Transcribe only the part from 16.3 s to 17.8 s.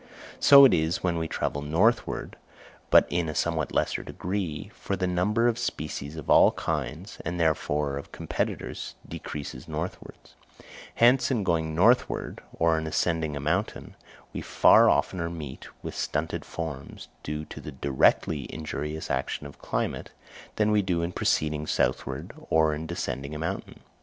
forms, due to the